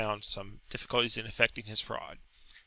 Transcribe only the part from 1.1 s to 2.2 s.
in effecting his fraud.